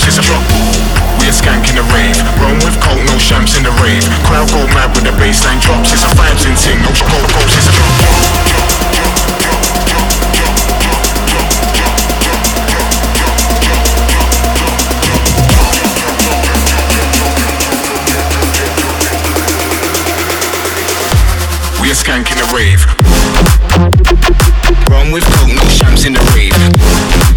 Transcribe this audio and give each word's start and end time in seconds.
raps, 0.00 0.18
it's 0.18 0.18
a 0.18 0.32
rock. 0.32 0.44
We 1.20 1.28
are 1.28 1.36
skanking 1.36 1.76
the 1.76 1.84
rave. 1.92 2.16
Rome 2.40 2.58
with 2.64 2.80
coke, 2.80 3.04
no 3.06 3.18
champs 3.18 3.56
in 3.56 3.64
the 3.64 3.70
rave. 3.82 4.04
Crowd 4.24 4.48
go 4.50 4.66
mad 4.74 4.94
with 4.94 5.04
the 5.04 5.12
baseline 5.20 5.60
drops. 5.60 5.92
It's 5.92 6.04
a 6.04 6.08
vibes 6.16 6.46
in 6.46 6.56
ting, 6.56 6.80
no 6.82 6.88
gold 6.88 7.28
goals, 7.32 7.56
it's 7.56 7.68
a 7.68 7.72
drop. 7.72 7.90
We 21.80 21.90
are 21.90 21.94
skanking 21.94 22.38
the 22.38 22.48
rave. 22.54 22.84
Run 24.90 25.12
with 25.12 25.24
coke, 25.24 25.54
no 25.54 25.64
champs 25.68 26.04
in 26.04 26.12
the 26.12 26.20
rave. 26.34 27.29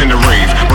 in 0.00 0.08
the 0.08 0.16
rave. 0.16 0.67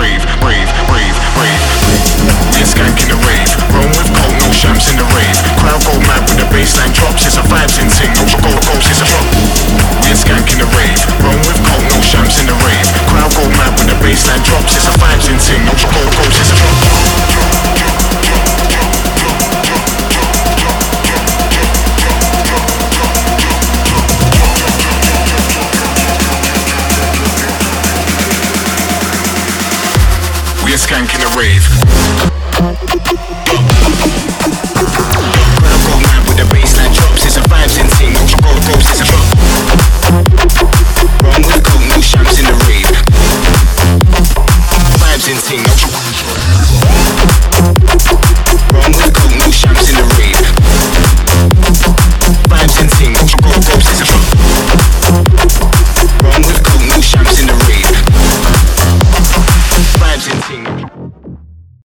Skank 30.84 31.16
in 31.16 31.22
a 31.22 31.30
rave. 31.38 31.64